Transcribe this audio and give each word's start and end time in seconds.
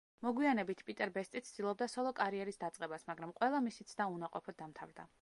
მოგვიანებით 0.27 0.79
პიტერ 0.87 1.11
ბესტი 1.17 1.41
ცდილობდა 1.49 1.89
სოლო 1.97 2.15
კარიერის 2.21 2.59
დაწყებას, 2.65 3.07
მაგრამ 3.13 3.37
ყველა 3.39 3.63
მისი 3.69 3.91
ცდა 3.93 4.13
უნაყოფოდ 4.19 4.63
დამთავრდა. 4.65 5.09